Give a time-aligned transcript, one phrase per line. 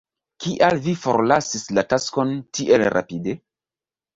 [0.45, 3.37] Kial vi forlasis la taskon tiel rapide?